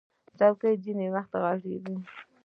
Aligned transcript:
چوکۍ 0.39 0.75
ځینې 0.83 1.07
وخت 1.15 1.31
غټې 1.43 1.75
وي. 1.83 1.97